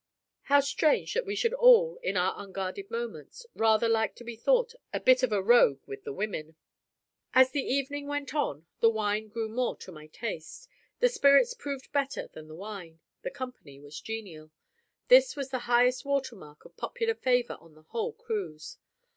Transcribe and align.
How 0.45 0.61
strange 0.61 1.13
that 1.13 1.27
we 1.27 1.35
should 1.35 1.53
all, 1.53 1.99
in 2.01 2.17
our 2.17 2.33
unguarded 2.35 2.89
moments, 2.89 3.45
rather 3.53 3.87
like 3.87 4.15
to 4.15 4.23
be 4.23 4.35
thought 4.35 4.73
a 4.91 4.99
bit 4.99 5.21
of 5.21 5.31
a 5.31 5.43
rogue 5.43 5.79
with 5.85 6.05
the 6.05 6.11
women! 6.11 6.55
As 7.35 7.51
the 7.51 7.61
evening 7.61 8.07
went 8.07 8.33
on, 8.33 8.65
the 8.79 8.89
wine 8.89 9.27
grew 9.27 9.47
more 9.47 9.75
to 9.75 9.91
my 9.91 10.07
taste; 10.07 10.67
the 11.01 11.07
spirits 11.07 11.53
proved 11.53 11.91
better 11.91 12.27
than 12.29 12.47
the 12.47 12.55
wine; 12.55 12.99
the 13.21 13.29
company 13.29 13.79
was 13.79 14.01
genial. 14.01 14.49
This 15.07 15.35
was 15.35 15.49
the 15.51 15.59
highest 15.69 16.03
water 16.03 16.35
mark 16.35 16.65
of 16.65 16.75
popular 16.77 17.13
favour 17.13 17.57
on 17.61 17.75
the 17.75 17.83
whole 17.83 18.13
cruise. 18.13 18.79